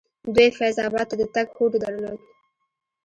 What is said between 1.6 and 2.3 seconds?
درلودل.